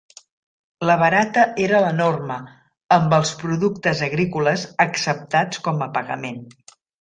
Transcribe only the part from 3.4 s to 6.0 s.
productes agrícoles acceptats com a